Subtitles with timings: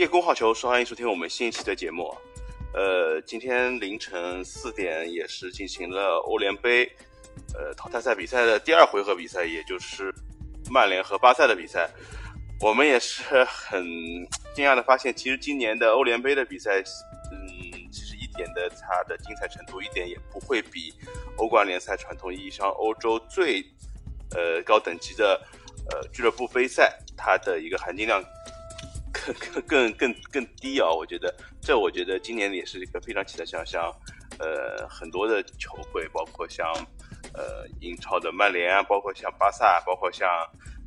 [0.00, 2.10] 叶公好球，欢迎收听我们新一期的节目。
[2.72, 6.90] 呃，今天凌晨四点也是进行了欧联杯
[7.52, 10.10] 呃淘汰赛比赛的第二回合比赛，也就是
[10.70, 11.86] 曼联和巴萨的比赛。
[12.62, 13.84] 我们也是很
[14.54, 16.80] 惊讶的发现，其实今年的欧联杯的比赛，
[17.30, 20.94] 嗯，其实一点的它的精彩程度一点也不会比
[21.36, 23.62] 欧冠联赛传统意义上欧洲最
[24.34, 25.38] 呃高等级的
[25.90, 28.24] 呃俱乐部杯赛它的一个含金量。
[29.26, 30.90] 更更更更低啊！
[30.90, 33.82] 我觉得这，我觉得今年也是一个非常期待，像像
[34.38, 36.66] 呃很多的球会，包括像
[37.34, 40.28] 呃英超的曼联啊，包括像巴萨，包括像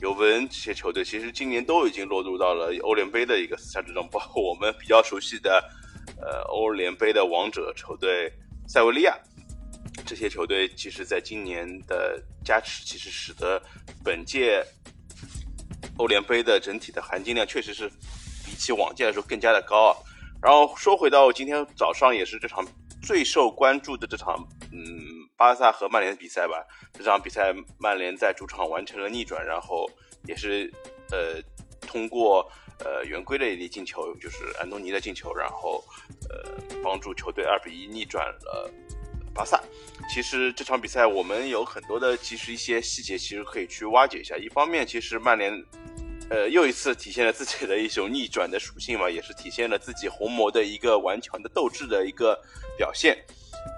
[0.00, 4.08] 尤文这些球队，其实今年都已经落入到了欧联杯的一个厮杀之中。
[4.10, 5.62] 包括我们比较熟悉的
[6.20, 8.32] 呃欧联杯的王者球队
[8.66, 9.16] 塞维利亚，
[10.06, 13.60] 这些球队其实在今年的加持，其实使得
[14.04, 14.64] 本届。
[15.96, 17.90] 欧联杯的整体的含金量确实是
[18.68, 19.96] 起往届来说更加的高啊。
[20.42, 22.64] 然后说回到今天早上也是这场
[23.02, 24.36] 最受关注的这场，
[24.70, 24.86] 嗯，
[25.36, 26.64] 巴萨和曼联的比赛吧。
[26.92, 29.90] 这场比赛曼联在主场完成了逆转，然后
[30.26, 30.72] 也是
[31.10, 31.42] 呃
[31.80, 32.48] 通过
[32.84, 35.82] 呃圆规的一粒进球，就是安东尼的进球，然后
[36.28, 36.52] 呃
[36.84, 38.70] 帮助球队二比一逆转了
[39.34, 39.60] 巴萨。
[40.12, 44.36] 其实这场比赛我们有很多的其实一些细节，其实可以去挖掘一下。
[44.36, 45.64] 一方面，其实曼联。
[46.30, 52.38] 呃，又一次体现了自己的一种逆转的属性嘛，也是体现了自己红魔的一个顽强的斗志的一个
[52.76, 53.16] 表现。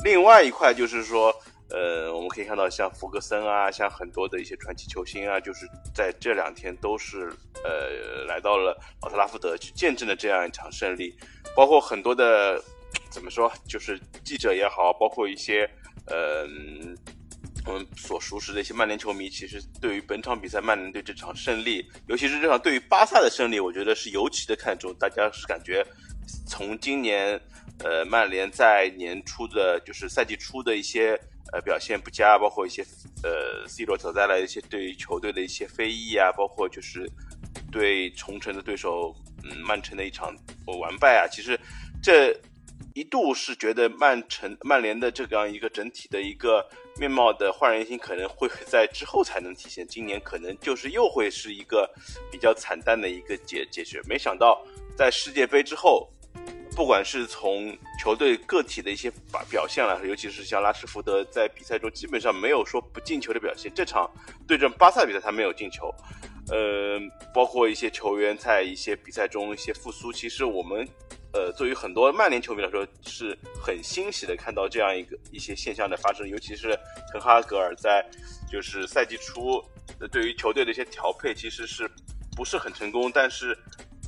[0.05, 1.33] 另外一块就是说，
[1.69, 11.15] 呃，我们可以看到像福格森啊，像很多的一些传奇球星啊，就是在这两天都是呃来到了奥特拉福德去见证了这样一场胜利。
[11.55, 12.61] 包括很多的
[13.11, 15.71] 怎么说，就是记者也好，包括一些
[16.07, 16.49] 呃。
[17.67, 24.95] 我们所熟识的一些曼联球迷，其实对于本场比赛曼联队这场胜利，尤其是这场对于巴萨的胜利，我觉得是尤其的看重。
[24.99, 25.87] 大家是感觉
[26.47, 27.41] 从今年，
[27.85, 31.19] 呃，曼联在年初的，就是赛季初的一些
[31.53, 32.83] 呃表现不佳，包括一些
[33.23, 37.07] 呃 C 罗所带来一些对于球队的一些非议啊，包括就是
[37.71, 40.35] 对重城的对手，嗯，曼城的一场
[40.81, 41.59] 完败啊，其实
[42.03, 42.35] 这。
[42.93, 46.69] 一度是觉得曼城、曼联的这样一个整体的一个
[47.01, 49.89] 面貌的焕然一新，可能会在之后才能体现。
[49.89, 51.91] 今年可能就是又会是一个
[52.31, 53.99] 比较惨淡的一个结结局。
[54.07, 54.63] 没想到
[54.95, 56.11] 在世界杯之后，
[56.77, 63.73] 不管是从球队个体的一些表表现来说，尤其是像拉什福德在比赛中基本上没有说不进球的表现。
[63.75, 64.07] 这场
[64.47, 65.91] 对阵巴萨比赛他没有进球，
[66.51, 67.01] 呃，
[67.33, 70.87] 包括一些球员在一些比赛中一些复苏，其实我们。
[71.33, 76.77] 呃，对于很多曼联球迷来说，是很欣喜的看到这样一个一些现象的发生，尤其是
[77.13, 78.05] 滕哈格尔在
[78.51, 79.63] 就是赛季初
[80.11, 81.89] 对于球队的一些调配，其实是
[82.37, 83.57] 不是很成功，但是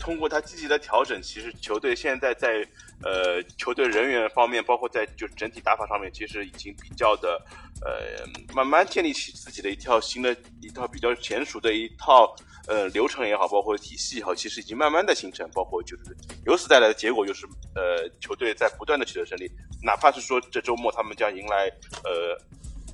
[0.00, 2.66] 通过他积极的调整，其实球队现在在
[3.04, 7.40] 呃球队人员方面，包括在就整体打法上面，其实已经比较的
[7.84, 12.34] 呃慢慢建立起自己的一套新的一套比较娴熟的一套。
[12.72, 16.04] 呃，流程也好，包括体系也好，其实已经慢慢的形成，包括就是
[16.46, 17.44] 由此带来的结果就是，
[17.74, 19.46] 呃，球队在不断的取得胜利，
[19.84, 21.70] 哪怕是说这周末他们将迎来
[22.02, 22.34] 呃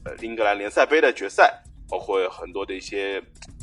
[0.05, 3.23] 呃英格兰联赛杯的决赛，包括很多的一些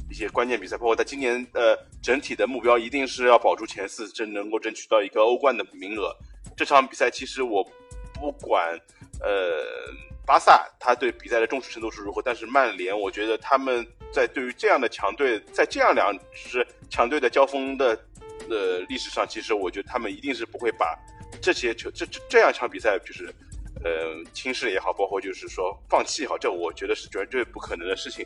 [0.10, 6.16] 一些关键比赛，包括在今年呃整体的目标一定是要保住前四，争能够争取到一个欧冠的名额。
[6.56, 7.62] 这场比赛其实我
[8.14, 8.80] 不管
[9.20, 9.66] 呃。
[10.28, 12.20] 巴萨他对比赛的重视程度是如何？
[12.20, 17.88] 但是曼联，我觉得他们在对于这样的强队，在这样两支强队的交锋的
[18.50, 20.98] 呃历史上，其实我觉得他们一定是不会把
[21.42, 23.26] 这些球这这这样一场比赛就是
[23.84, 28.26] 呃轻视也好，包括就是说放弃也好，这我觉得是绝对不可能的事情。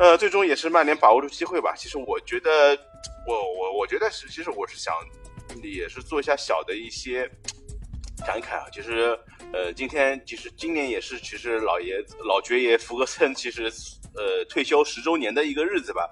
[0.00, 1.72] 呃，最终也是曼联把握住机会吧。
[1.76, 2.76] 其实我觉得，
[3.24, 4.92] 我我我觉得是，其实我是想
[5.62, 7.30] 也是做一下小的一些
[8.26, 9.16] 感慨啊，其实。
[9.52, 13.72] 呃，今天其实今年也是，其实老爷子老爵爷福格森其实
[14.16, 16.08] 呃退休十周年的一个日子吧。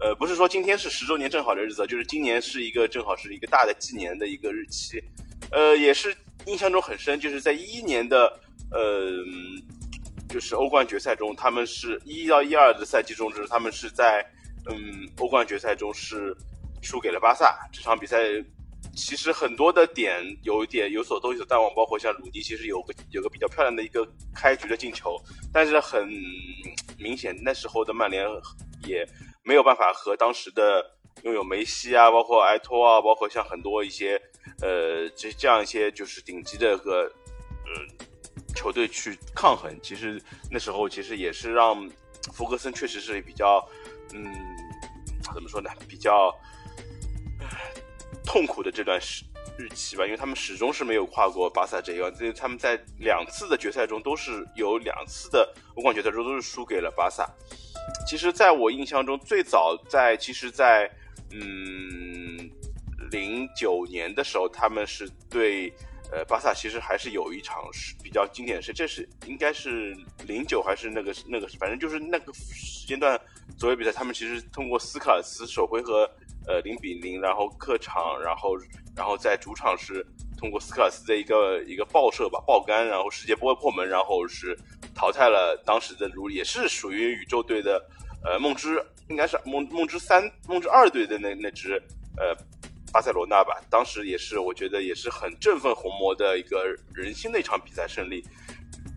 [0.00, 5.02] 呃，不是说今天是十周年正好的日子，就是今年是一个正好是一个大的纪念的一个日期。
[5.50, 6.16] 呃，也是
[6.46, 9.12] 印象中很深，就是在一一年的呃，
[10.28, 14.24] 就是欧冠决赛中，他们是一到一二的赛季中，就是他们是在
[14.70, 16.34] 嗯欧冠决赛中是
[16.80, 18.18] 输给了巴萨这场比赛。
[18.96, 25.16] 其实很多的点有一点有所都有所淡忘，包括像鲁迪，其实有个有个比较漂亮的一个开局的进球，
[25.52, 26.10] 但是很
[27.00, 28.26] 明显那时候的曼联
[28.86, 29.04] 也
[29.42, 30.84] 没有办法和当时的
[31.22, 34.20] 拥有梅西啊，包括埃托啊，包括像很多一些
[34.62, 37.02] 呃这这样一些就是顶级的个
[37.64, 38.06] 呃
[38.54, 39.74] 球队去抗衡。
[39.82, 41.88] 其实那时候其实也是让
[42.32, 43.66] 福格森确实是比较
[44.14, 44.24] 嗯
[45.34, 46.32] 怎么说呢，比较。
[48.22, 49.24] 痛苦的这段时
[49.58, 57.28] 日期吧，因为他们始终是没有跨过巴萨这一关，所以他们在两次的决赛中都是有两次的欧冠决赛中都是输给了巴萨。
[58.06, 60.90] 其实，在我印象中，最早在其实，在
[61.32, 62.50] 嗯
[63.10, 65.72] 零九年的时候，他们是对。
[66.12, 69.96] 呃，巴萨其实还是有一场是比较经典的，事这是应该是
[70.26, 73.16] 零九还是那个那个，反正就是那个时间段
[73.56, 76.10] 左右比赛，他们其实通过斯卡尔斯首回合
[76.48, 78.58] 呃零比零，然后客场，然后
[79.00, 80.06] 然后在主场是
[80.36, 84.54] 通过斯科尔斯的一个一个爆射吧爆杆，然后世界波破门，然后是
[84.94, 87.82] 淘汰了当时的如也是属于宇宙队的
[88.22, 91.82] 呃梦之应该是梦梦之三梦之二队的那那支
[92.18, 92.36] 呃。
[92.92, 98.20] 巴塞罗那吧，当时也是，我觉得也是很振奋红魔的一个人心的一场比赛胜利。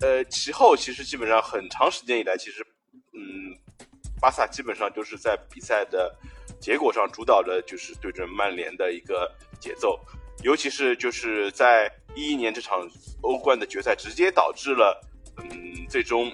[0.02, 2.66] 呃，其后其实基本上很长时间以来，其实，
[3.14, 3.54] 嗯，
[4.20, 6.12] 巴萨基本上就是在比赛的
[6.60, 9.32] 结果上主导的，就是对阵曼联的一个
[9.64, 9.98] 节奏。
[10.44, 12.86] 尤其是就是在一一年这场
[13.22, 15.00] 欧冠的决赛，直接导致了，
[15.38, 16.30] 嗯，最终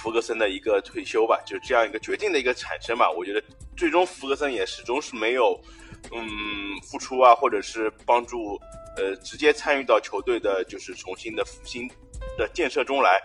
[0.00, 3.10] 福格森的一个退休吧，就这样一个决定的一个产生吧。
[3.10, 3.42] 我觉得
[3.74, 5.58] 最终福格森也始终是没有。
[6.12, 6.22] 嗯，
[6.84, 8.60] 付出啊，或者是帮助，
[8.96, 11.90] 呃，直接参与到球队的，就是重新的复兴
[12.38, 13.20] 的建设中来，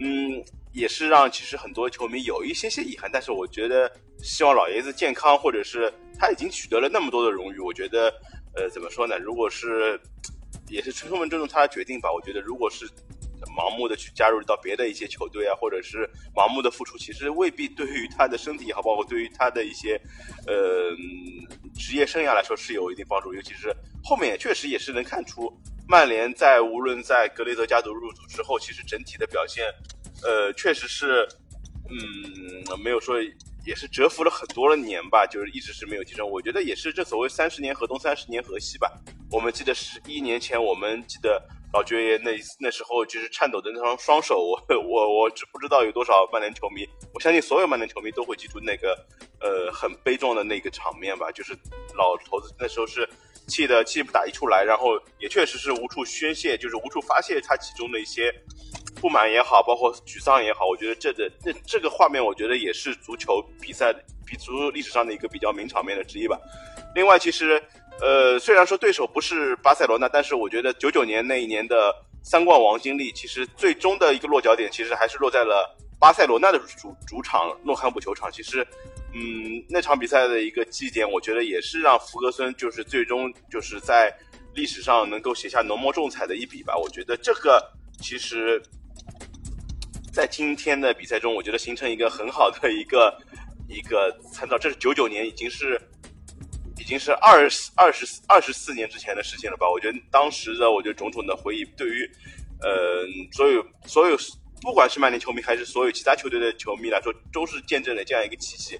[0.00, 0.42] 嗯，
[0.72, 3.08] 也是让其实很多球迷有一些些遗憾。
[3.12, 3.88] 但是我觉得，
[4.24, 8.12] 希望老爷子健康，或者是他已经取得了那么多的荣誉，我觉得，
[8.56, 9.18] 呃，怎么说呢？
[9.18, 10.00] 如果是，
[10.68, 12.10] 也是充分尊重他的决定吧。
[12.12, 12.88] 我觉得，如果是。
[13.54, 20.00] 盲目的去加入到别的一些球队啊，或者是盲目的付出，其实未必对于他的身体也好，包括对于他的一些
[20.46, 20.90] 呃
[21.74, 23.34] 职业生涯来说是有一定帮助。
[23.34, 25.52] 尤其是后面也确实也是能看出，
[25.86, 29.66] 曼联在无论在格雷泽家族入主之后，其实整体的表现，
[30.22, 31.28] 呃，确实是
[31.90, 33.16] 嗯没有说
[33.66, 36.26] 也是蛰伏了很多的年吧，就是一直是没有提升。
[36.26, 38.90] 我觉得也是这所谓三十年河东，三十年河西吧。
[39.30, 41.42] 我们记得十一年前，我们记得。
[41.72, 46.88] 老爵爷那那时候就是颤抖的那双双手，我我我知不知道有多少曼联球迷？
[47.12, 48.96] 我相信所有曼联球迷都会记住那个
[49.40, 51.30] 呃很悲壮的那个场面吧。
[51.32, 51.52] 就是
[51.94, 53.06] 老头子那时候是
[53.46, 58.32] 气的气不打一处来，然后也确实是无处宣泄，就是无处发泄他其中的一些
[59.00, 60.66] 不满也好，包括沮丧也好。
[60.66, 63.94] 我觉得这个这这个画面，我觉得也是足球比赛
[64.26, 66.38] 比足历史上的一个比较名场面的之一吧。
[66.94, 67.62] 另外，其实。
[67.98, 71.90] 呃，虽然说对手不是巴塞罗那，但是我觉得九九年那一年的
[72.22, 78.30] 三冠王经历，其实最终的一个落脚点，其实还是落在了巴塞罗那的主主场诺坎普球场。
[78.30, 78.60] 其实，
[79.14, 84.14] 嗯，那场比赛的一个绩点，我觉得也是让福格森就是最终就是在
[84.54, 86.76] 历史上能够写下浓墨重彩的一笔吧。
[86.76, 87.66] 我觉得这个
[88.02, 88.62] 其实，
[90.16, 93.14] 在今天的比赛中，我觉得形成一个很好的一个
[93.68, 94.56] 一个参照。
[94.56, 95.78] 这是九九年，已经是。
[96.78, 99.68] 已经是二十二十二十四年之前的事情了吧？
[99.68, 102.08] 我觉得当时的，我觉得种种的回忆，对于，
[102.60, 104.16] 呃，所有所有，
[104.60, 108.78] 不管是曼联球迷还是所有其他球队的球迷来说，都是见证了这样一个奇迹。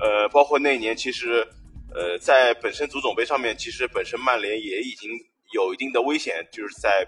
[0.00, 1.46] 呃，包括那一年，其实，
[1.94, 5.10] 呃，在本身足总杯上面，其实本身曼联也已经
[5.52, 7.06] 有一定的危险，就是在，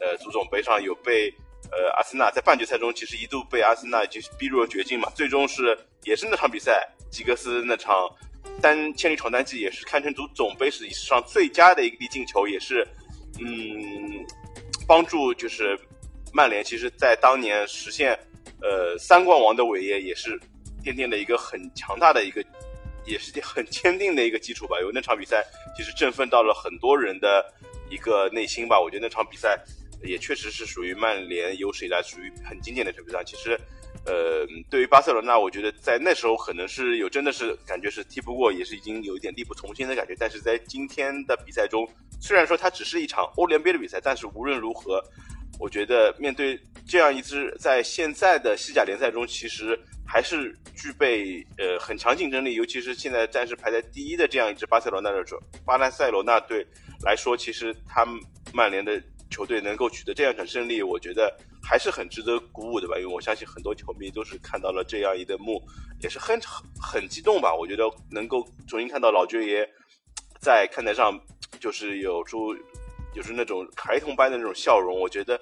[0.00, 1.32] 呃，足总杯上有被，
[1.70, 5.10] 呃，阿森纳在半决赛中，其实一度被阿森纳就是逼入了绝境嘛。
[5.14, 8.08] 最终是也是那场比赛，吉格斯那场。
[8.60, 12.84] 单千里闯单骑也是堪称足总杯史上最佳的一粒进球，也是，
[13.38, 14.26] 嗯，
[14.86, 15.78] 帮助就是
[16.32, 18.18] 曼联，其实在当年实现
[18.60, 20.40] 呃三冠王的伟业，也是
[20.82, 22.42] 奠定了一个很强大的一个，
[23.04, 24.80] 也是很坚定的一个基础吧。
[24.80, 25.44] 有那场比赛，
[25.76, 27.44] 其实振奋到了很多人的
[27.88, 28.80] 一个内心吧。
[28.80, 29.56] 我觉得那场比赛
[30.04, 33.22] 也确实是属于曼联有史以来属于很经典的场比赛。
[33.24, 33.58] 其实。
[34.06, 40.14] 呃，对于巴塞罗那，我觉得在那时候可能是有真的是感觉是踢不过，也是已经有一点力不从心的感觉。
[40.18, 41.86] 但是在今天的比赛中，
[42.20, 45.02] 虽然说它只是一场欧联杯的比赛，但是无论如何，
[45.58, 55.22] 我觉得面对这样一支在现在的西甲联赛中，其实还是具备呃很强竞争力，尤其是现在暂时排在第一的这样一支巴塞罗那的
[55.66, 56.64] 巴塞罗那队
[57.04, 58.18] 来说，其实他们
[58.54, 59.02] 曼联的。
[59.30, 61.32] 球队能够取得这样一场胜利，我觉得
[61.62, 62.96] 还是很值得鼓舞的吧。
[62.98, 65.62] 因为我相信很多球迷都是看到了这样一幕，
[66.00, 66.40] 也是很
[66.80, 67.54] 很激动吧。
[67.54, 69.68] 我觉得能够重新看到老爵爷
[70.40, 71.18] 在看台上，
[71.60, 72.54] 就是有出
[73.14, 74.98] 就是那种孩童般的那种笑容。
[74.98, 75.40] 我觉得，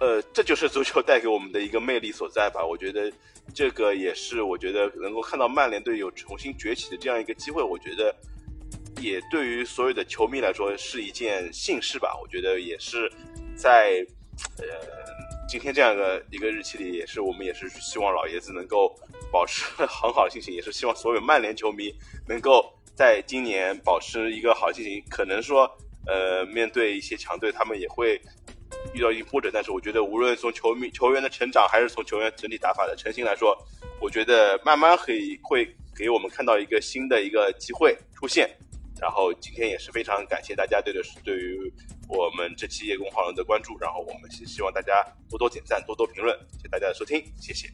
[0.00, 2.64] 呃，这就是足球带给我们的一个魅力所在吧。
[2.64, 3.12] 我觉得
[3.54, 7.62] 这个也是我觉得能够看到曼联队有重新崛起的这样一个机会。
[7.62, 8.14] 我觉得。
[9.00, 12.18] 也对于所有的球迷来说是一件幸事吧。
[12.20, 13.10] 我觉得也是
[13.54, 14.04] 在
[14.58, 14.64] 呃
[15.48, 18.94] 今天这样的一个日期里，也是我们也是希望老爷子能够
[19.30, 21.94] 保持很好的心情，也是希望所有曼联球迷
[22.26, 25.02] 能够在今年保持一个好心情。
[25.08, 25.70] 可能说，
[26.06, 28.20] 呃，面对一些强队，他们也会
[28.92, 29.50] 遇到一波折。
[29.52, 33.56] 但是我觉得，无论从球迷球员的成长，还是从球员整体打法的成型来说，
[34.00, 35.64] 我觉得慢慢可以会
[35.96, 38.50] 给我们看到一个新的一个机会出现。
[39.00, 41.72] 然后今天也是非常感谢大家对的对于
[42.08, 43.76] 我们这期叶公好龙的关注。
[43.78, 46.36] 然后我们是希望大家多多点赞，多多评论。
[46.52, 47.68] 谢谢大家的收听，谢谢。